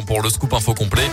pour 0.00 0.22
le 0.22 0.30
scoop 0.30 0.54
info 0.54 0.72
complet 0.72 1.08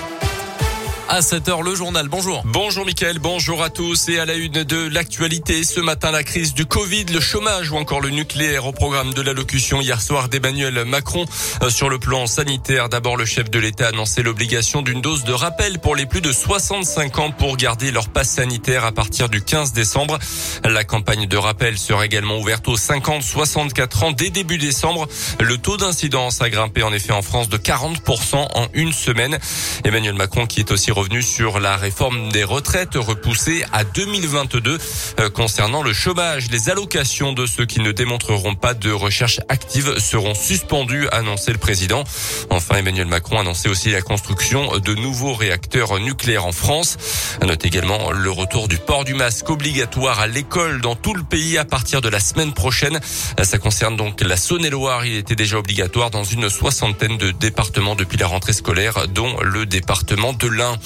à 1.10 1.22
7h 1.22 1.64
le 1.64 1.74
journal. 1.74 2.08
Bonjour. 2.08 2.44
Bonjour 2.46 2.86
Mickaël, 2.86 3.18
bonjour 3.18 3.64
à 3.64 3.72
tous 3.72 4.10
et 4.10 4.20
à 4.20 4.26
la 4.26 4.36
une 4.36 4.64
de 4.64 4.88
l'actualité. 4.88 5.64
Ce 5.64 5.80
matin, 5.80 6.12
la 6.12 6.24
crise 6.24 6.54
du 6.54 6.68
Covid, 6.68 7.06
le 7.06 7.20
chômage 7.20 7.72
ou 7.72 7.78
encore 7.78 8.00
le 8.00 8.12
nucléaire 8.12 8.68
au 8.68 8.72
programme 8.72 9.16
de 9.16 9.24
l'allocution 9.24 9.82
hier 9.82 10.02
soir 10.02 10.30
d'Emmanuel 10.30 10.86
Macron. 10.86 11.26
Euh, 11.64 11.72
sur 11.72 11.90
le 11.90 11.98
plan 11.98 12.28
sanitaire, 12.28 12.90
d'abord 12.90 13.18
le 13.18 13.26
chef 13.26 13.50
de 13.50 13.58
l'État 13.58 13.88
a 13.88 13.90
annoncé 13.90 14.22
l'obligation 14.22 14.84
d'une 14.84 15.02
dose 15.02 15.24
de 15.24 15.34
rappel 15.34 15.80
pour 15.80 15.96
les 15.96 16.06
plus 16.06 16.22
de 16.22 16.32
65 16.32 17.18
ans 17.18 17.32
pour 17.32 17.58
garder 17.58 17.90
leur 17.90 18.10
passe 18.10 18.30
sanitaire 18.30 18.86
à 18.86 18.92
partir 18.92 19.30
du 19.30 19.42
15 19.42 19.74
décembre. 19.74 20.20
La 20.64 20.84
campagne 20.84 21.26
de 21.26 21.38
rappel 21.38 21.80
sera 21.80 22.06
également 22.06 22.38
ouverte 22.38 22.68
aux 22.68 22.78
50-64 22.78 24.06
ans 24.06 24.12
dès 24.12 24.30
début 24.30 24.60
décembre. 24.60 25.08
Le 25.40 25.58
taux 25.58 25.78
d'incidence 25.78 26.40
a 26.44 26.52
grimpé 26.52 26.84
en 26.84 26.94
effet 26.94 27.14
en 27.14 27.24
France 27.24 27.50
de 27.50 27.58
40% 27.58 28.36
en 28.36 28.68
une 28.74 28.94
semaine. 28.94 29.40
Emmanuel 29.84 30.14
Macron 30.14 30.46
qui 30.46 30.60
est 30.60 30.72
aussi 30.72 30.92
revenu 31.00 31.22
sur 31.22 31.62
la 31.62 31.78
réforme 31.78 32.30
des 32.30 32.44
retraites 32.44 32.96
repoussée 32.96 33.64
à 33.72 33.86
2022 33.86 34.78
euh, 35.20 35.30
concernant 35.30 35.82
le 35.82 35.94
chômage. 35.94 36.52
Les 36.52 36.70
allocations 36.70 37.32
de 37.32 37.46
ceux 37.46 37.66
qui 37.66 37.80
ne 37.80 37.94
démontreront 37.94 38.56
pas 38.56 38.74
de 38.74 38.92
recherche 38.92 39.40
active 39.48 39.98
seront 40.00 40.34
suspendues, 40.34 41.08
a 41.08 41.20
annoncé 41.20 41.54
le 41.54 41.58
président. 41.58 42.04
Enfin, 42.50 42.76
Emmanuel 42.76 43.08
Macron 43.08 43.38
a 43.38 43.42
annoncé 43.42 43.70
aussi 43.70 43.92
la 43.92 44.02
construction 44.02 44.78
de 44.78 44.94
nouveaux 44.94 45.34
réacteurs 45.34 45.98
nucléaires 46.02 46.46
en 46.46 46.52
France. 46.52 46.98
Note 47.46 47.66
également 47.66 48.12
le 48.12 48.30
retour 48.30 48.68
du 48.68 48.78
port 48.78 49.06
du 49.06 49.14
masque 49.14 49.50
obligatoire 49.50 50.20
à 50.20 50.28
l'école 50.28 50.82
dans 50.82 50.96
tout 50.96 51.14
le 51.14 51.24
pays 51.24 51.58
à 51.58 51.64
partir 51.64 52.02
de 52.02 52.10
la 52.10 52.20
semaine 52.20 52.52
prochaine. 52.52 53.00
Ça 53.42 53.58
concerne 53.58 53.96
donc 53.96 54.20
la 54.20 54.36
Saône-et-Loire. 54.36 55.06
Il 55.06 55.16
était 55.16 55.36
déjà 55.36 55.60
obligatoire 55.60 56.10
dans 56.10 56.26
une 56.26 56.50
soixantaine 56.50 57.18
de 57.18 57.32
départements 57.32 57.96
depuis 57.96 58.18
la 58.18 58.28
rentrée 58.28 58.52
scolaire, 58.54 59.08
dont 59.08 59.40
le 59.40 59.66
département 59.66 60.34
de 60.34 60.48
l'Ain. 60.48 60.78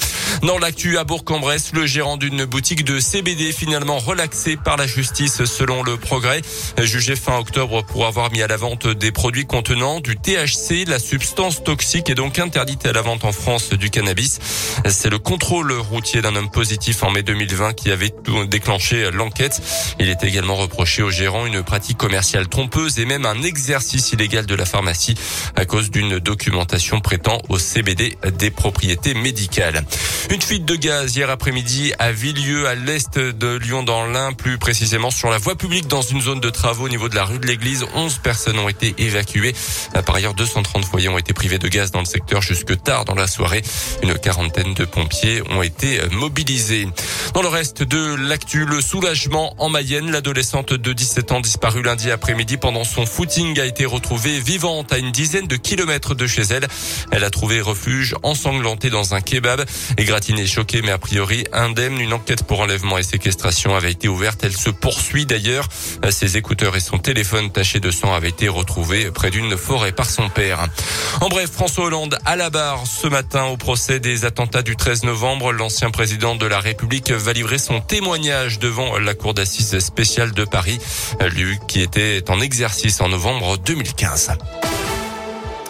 Dans 0.42 0.58
l'actu 0.58 0.98
à 0.98 1.04
Bourg-en-Bresse, 1.04 1.72
le 1.72 1.86
gérant 1.86 2.16
d'une 2.16 2.44
boutique 2.44 2.84
de 2.84 3.00
CBD 3.00 3.52
finalement 3.52 3.98
relaxé 3.98 4.56
par 4.56 4.76
la 4.76 4.86
justice 4.86 5.44
selon 5.44 5.82
le 5.82 5.96
progrès, 5.96 6.42
jugé 6.82 7.16
fin 7.16 7.38
octobre 7.38 7.82
pour 7.84 8.06
avoir 8.06 8.30
mis 8.30 8.42
à 8.42 8.46
la 8.46 8.56
vente 8.56 8.86
des 8.86 9.10
produits 9.10 9.46
contenant 9.46 10.00
du 10.00 10.16
THC, 10.16 10.86
la 10.86 10.98
substance 10.98 11.64
toxique 11.64 12.10
est 12.10 12.14
donc 12.14 12.38
interdite 12.38 12.84
à 12.84 12.92
la 12.92 13.00
vente 13.00 13.24
en 13.24 13.32
France 13.32 13.70
du 13.70 13.90
cannabis. 13.90 14.38
C'est 14.88 15.08
le 15.08 15.18
contrôle 15.18 15.72
routier 15.72 16.20
d'un 16.20 16.36
homme 16.36 16.50
positif 16.50 17.02
en 17.02 17.10
mai 17.10 17.22
2020 17.22 17.72
qui 17.72 17.90
avait 17.90 18.12
déclenché 18.48 19.10
l'enquête. 19.12 19.62
Il 19.98 20.08
est 20.08 20.24
également 20.24 20.56
reproché 20.56 21.02
au 21.02 21.10
gérant 21.10 21.46
une 21.46 21.62
pratique 21.62 21.96
commerciale 21.96 22.48
trompeuse 22.48 22.98
et 22.98 23.04
même 23.04 23.24
un 23.24 23.42
exercice 23.42 24.12
illégal 24.12 24.46
de 24.46 24.54
la 24.54 24.66
pharmacie 24.66 25.14
à 25.56 25.64
cause 25.64 25.90
d'une 25.90 26.18
documentation 26.18 27.00
prêtant 27.00 27.40
au 27.48 27.58
CBD 27.58 28.16
des 28.38 28.50
propriétés 28.50 29.14
médicales. 29.14 29.84
Une 30.30 30.40
fuite 30.40 30.64
de 30.64 30.74
gaz 30.74 31.14
hier 31.14 31.28
après-midi 31.28 31.92
à 31.98 32.10
Villieu, 32.10 32.66
à 32.66 32.74
l'est 32.74 33.18
de 33.18 33.56
Lyon, 33.56 33.82
dans 33.82 34.06
l'Ain, 34.06 34.32
plus 34.32 34.58
précisément 34.58 35.10
sur 35.10 35.30
la 35.30 35.38
voie 35.38 35.54
publique 35.54 35.86
dans 35.86 36.00
une 36.00 36.20
zone 36.20 36.40
de 36.40 36.50
travaux 36.50 36.86
au 36.86 36.88
niveau 36.88 37.08
de 37.08 37.14
la 37.14 37.24
rue 37.24 37.38
de 37.38 37.46
l'église. 37.46 37.84
11 37.94 38.18
personnes 38.18 38.58
ont 38.58 38.68
été 38.68 38.94
évacuées. 38.98 39.54
Par 40.06 40.16
ailleurs, 40.16 40.34
230 40.34 40.84
foyers 40.84 41.08
ont 41.08 41.18
été 41.18 41.34
privés 41.34 41.58
de 41.58 41.68
gaz 41.68 41.90
dans 41.90 42.00
le 42.00 42.06
secteur 42.06 42.40
jusque 42.40 42.82
tard 42.82 43.04
dans 43.04 43.14
la 43.14 43.26
soirée. 43.26 43.62
Une 44.02 44.14
quarantaine 44.14 44.74
de 44.74 44.84
pompiers 44.84 45.42
ont 45.50 45.62
été 45.62 46.00
mobilisés. 46.10 46.88
Dans 47.34 47.42
le 47.42 47.48
reste 47.48 47.82
de 47.82 48.14
l'actu, 48.14 48.64
le 48.64 48.80
soulagement 48.80 49.56
en 49.58 49.68
Mayenne, 49.68 50.12
l'adolescente 50.12 50.72
de 50.72 50.92
17 50.92 51.32
ans 51.32 51.40
disparue 51.40 51.82
lundi 51.82 52.12
après-midi 52.12 52.58
pendant 52.58 52.84
son 52.84 53.06
footing 53.06 53.58
a 53.58 53.64
été 53.64 53.84
retrouvée 53.86 54.38
vivante 54.38 54.92
à 54.92 54.98
une 54.98 55.10
dizaine 55.10 55.48
de 55.48 55.56
kilomètres 55.56 56.14
de 56.14 56.28
chez 56.28 56.42
elle. 56.42 56.68
Elle 57.10 57.24
a 57.24 57.30
trouvé 57.30 57.60
refuge 57.60 58.14
ensanglantée 58.22 58.88
dans 58.88 59.14
un 59.14 59.20
kebab. 59.20 59.64
Égratignée 59.98 60.46
choquée, 60.46 60.80
mais 60.82 60.92
a 60.92 60.98
priori 60.98 61.44
indemne. 61.52 61.98
Une 61.98 62.12
enquête 62.12 62.44
pour 62.44 62.60
enlèvement 62.60 62.98
et 62.98 63.02
séquestration 63.02 63.74
avait 63.74 63.90
été 63.90 64.06
ouverte. 64.06 64.44
Elle 64.44 64.56
se 64.56 64.70
poursuit 64.70 65.26
d'ailleurs. 65.26 65.66
Ses 66.10 66.36
écouteurs 66.36 66.76
et 66.76 66.80
son 66.80 66.98
téléphone 66.98 67.50
taché 67.50 67.80
de 67.80 67.90
sang 67.90 68.14
avaient 68.14 68.28
été 68.28 68.46
retrouvés 68.46 69.10
près 69.10 69.32
d'une 69.32 69.56
forêt 69.56 69.90
par 69.90 70.08
son 70.08 70.28
père. 70.28 70.68
En 71.20 71.28
bref, 71.28 71.50
François 71.50 71.86
Hollande 71.86 72.16
à 72.24 72.36
la 72.36 72.50
barre 72.50 72.84
ce 72.86 73.08
matin 73.08 73.46
au 73.46 73.56
procès 73.56 73.98
des 73.98 74.24
attentats 74.24 74.62
du 74.62 74.76
13 74.76 75.02
novembre. 75.02 75.50
L'ancien 75.50 75.90
président 75.90 76.36
de 76.36 76.46
la 76.46 76.60
République 76.60 77.10
va 77.24 77.32
livrer 77.32 77.56
son 77.56 77.80
témoignage 77.80 78.58
devant 78.58 78.98
la 78.98 79.14
cour 79.14 79.32
d'assises 79.32 79.78
spéciale 79.78 80.32
de 80.32 80.44
Paris, 80.44 80.78
lui 81.32 81.58
qui 81.66 81.80
était 81.80 82.22
en 82.28 82.38
exercice 82.38 83.00
en 83.00 83.08
novembre 83.08 83.56
2015. 83.56 84.32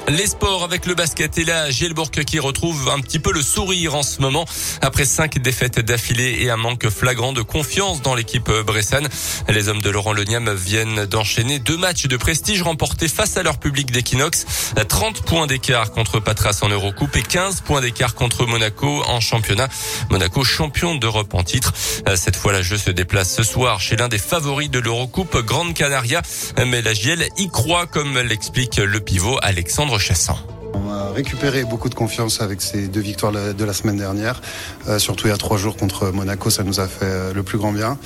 Les 0.08 0.26
sports 0.26 0.64
avec 0.64 0.84
le 0.84 0.94
basket 0.94 1.38
et 1.38 1.44
là, 1.44 1.70
Gielbourg 1.70 2.10
qui 2.10 2.38
retrouve 2.38 2.90
un 2.94 3.00
petit 3.00 3.18
peu 3.18 3.32
le 3.32 3.40
sourire 3.40 3.94
en 3.94 4.02
ce 4.02 4.20
moment 4.20 4.44
après 4.82 5.06
cinq 5.06 5.38
défaites 5.38 5.80
d'affilée 5.80 6.36
et 6.40 6.50
un 6.50 6.58
manque 6.58 6.90
flagrant 6.90 7.32
de 7.32 7.40
confiance 7.40 8.02
dans 8.02 8.14
l'équipe 8.14 8.50
bressane. 8.66 9.08
Les 9.48 9.70
hommes 9.70 9.80
de 9.80 9.88
Laurent 9.88 10.12
Leniam 10.12 10.52
viennent 10.52 11.06
d'enchaîner 11.06 11.58
deux 11.58 11.78
matchs 11.78 12.06
de 12.06 12.18
prestige 12.18 12.60
remportés 12.60 13.08
face 13.08 13.38
à 13.38 13.42
leur 13.42 13.58
public 13.58 13.92
d'Equinox. 13.92 14.44
30 14.86 15.22
points 15.22 15.46
d'écart 15.46 15.90
contre 15.90 16.20
Patras 16.20 16.58
en 16.60 16.68
Eurocoupe 16.68 17.16
et 17.16 17.22
15 17.22 17.62
points 17.62 17.80
d'écart 17.80 18.14
contre 18.14 18.44
Monaco 18.44 19.02
en 19.06 19.20
championnat. 19.20 19.68
Monaco 20.10 20.44
champion 20.44 20.96
d'Europe 20.96 21.32
en 21.32 21.44
titre. 21.44 21.72
Cette 22.14 22.36
fois, 22.36 22.52
la 22.52 22.60
jeu 22.60 22.76
se 22.76 22.90
déplace 22.90 23.34
ce 23.34 23.42
soir 23.42 23.80
chez 23.80 23.96
l'un 23.96 24.08
des 24.08 24.18
favoris 24.18 24.68
de 24.68 24.80
l'Eurocoupe, 24.80 25.38
Grande 25.46 25.72
Canaria. 25.72 26.20
Mais 26.66 26.82
la 26.82 26.92
GL 26.92 27.26
y 27.38 27.48
croit 27.48 27.86
comme 27.86 28.18
l'explique 28.18 28.76
le 28.76 29.00
pivot 29.00 29.38
Alexandre 29.40 29.93
on 30.30 30.53
a 30.94 31.12
récupéré 31.12 31.64
beaucoup 31.64 31.88
de 31.88 31.94
confiance 31.94 32.40
avec 32.40 32.62
ces 32.62 32.88
deux 32.88 33.00
victoires 33.00 33.32
de 33.32 33.64
la 33.64 33.72
semaine 33.72 33.96
dernière. 33.96 34.40
Euh, 34.88 34.98
surtout 34.98 35.26
il 35.26 35.30
y 35.30 35.34
a 35.34 35.36
trois 35.36 35.56
jours 35.56 35.76
contre 35.76 36.10
Monaco, 36.10 36.50
ça 36.50 36.62
nous 36.62 36.80
a 36.80 36.88
fait 36.88 37.04
euh, 37.04 37.32
le 37.32 37.42
plus 37.42 37.58
grand 37.58 37.72
bien. 37.72 37.98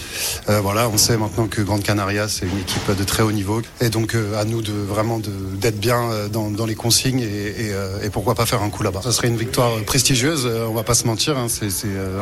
Euh, 0.49 0.60
voilà, 0.60 0.88
on 0.88 0.97
sait 0.97 1.16
maintenant 1.16 1.47
que 1.47 1.62
Grande 1.62 1.82
Canaria 1.82 2.28
c'est 2.28 2.47
une 2.47 2.59
équipe 2.59 2.91
de 2.97 3.04
très 3.04 3.22
haut 3.22 3.32
niveau 3.32 3.62
et 3.81 3.91
donc 3.91 4.16
à 4.37 4.44
nous 4.44 4.62
de 4.62 4.72
vraiment 4.72 5.21
d'être 5.21 5.78
bien 5.78 6.28
dans, 6.32 6.66
les 6.66 6.75
consignes 6.75 7.21
et, 7.21 8.10
pourquoi 8.12 8.34
pas 8.34 8.47
faire 8.47 8.62
un 8.62 8.71
coup 8.71 8.82
là-bas. 8.82 9.00
Ça 9.03 9.12
serait 9.12 9.28
une 9.28 9.37
victoire 9.37 9.70
prestigieuse, 9.84 10.47
on 10.47 10.75
va 10.75 10.82
pas 10.82 10.94
se 10.94 11.06
mentir, 11.06 11.37
hein, 11.37 11.47
c'est 11.49 11.69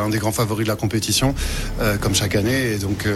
un 0.01 0.09
des 0.09 0.19
grands 0.19 0.33
favoris 0.33 0.65
de 0.65 0.71
la 0.71 0.77
compétition 0.77 1.35
comme 2.01 2.15
chaque 2.15 2.35
année 2.35 2.73
et 2.73 2.79
donc 2.79 3.07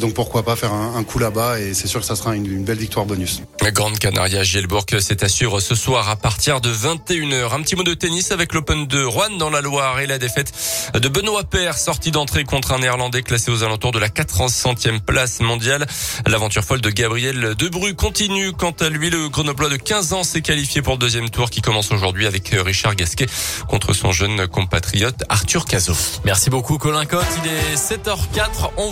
donc 0.00 0.14
pourquoi 0.14 0.42
pas 0.42 0.56
faire 0.56 0.72
un, 0.72 1.04
coup 1.04 1.18
là-bas 1.18 1.60
et 1.60 1.74
c'est 1.74 1.86
sûr 1.86 2.00
que 2.00 2.06
ça 2.06 2.16
sera 2.16 2.34
une, 2.34 2.64
belle 2.64 2.78
victoire 2.78 3.06
bonus. 3.06 3.42
Grande 3.72 3.98
Canaria 3.98 4.42
Gielbourg, 4.42 4.86
c'est 5.00 5.22
assure 5.22 5.60
ce 5.60 5.74
soir 5.74 6.08
à 6.08 6.16
partir 6.16 6.60
de 6.60 6.70
21h. 6.94 7.52
Un 7.52 7.62
petit 7.62 7.74
mot 7.74 7.82
de 7.82 7.94
tennis 7.94 8.30
avec 8.30 8.54
l'Open 8.54 8.86
de 8.86 9.02
Rouen 9.02 9.30
dans 9.38 9.50
la 9.50 9.60
Loire 9.60 9.98
et 10.00 10.06
la 10.06 10.18
défaite 10.18 10.52
de 10.94 11.08
Benoît 11.08 11.42
Paire, 11.44 11.76
sorti 11.76 12.10
d'entrée 12.10 12.44
contre 12.44 12.72
un 12.72 12.78
Néerlandais 12.78 13.22
classé 13.22 13.50
aux 13.50 13.64
alentours 13.64 13.90
de 13.90 13.98
la 13.98 14.08
400e 14.08 15.00
place 15.00 15.40
mondiale. 15.40 15.86
L'aventure 16.26 16.62
folle 16.62 16.80
de 16.80 16.90
Gabriel 16.90 17.54
Debru 17.56 17.94
continue. 17.94 18.52
Quant 18.52 18.74
à 18.80 18.88
lui, 18.88 19.10
le 19.10 19.28
Grenoblois 19.28 19.70
de 19.70 19.76
15 19.76 20.12
ans 20.12 20.22
s'est 20.22 20.42
qualifié 20.42 20.82
pour 20.82 20.94
le 20.94 20.98
deuxième 20.98 21.30
tour 21.30 21.50
qui 21.50 21.60
commence 21.60 21.90
aujourd'hui 21.90 22.26
avec 22.26 22.50
Richard 22.52 22.94
Gasquet 22.94 23.26
contre 23.68 23.92
son 23.92 24.12
jeune 24.12 24.46
compatriote 24.46 25.24
Arthur 25.28 25.64
Cazot. 25.64 25.96
Merci 26.24 26.50
beaucoup 26.50 26.78
Colin 26.78 27.06
Cotte. 27.06 27.26
Il 27.44 27.50
est 27.50 27.74
7h04. 27.74 28.70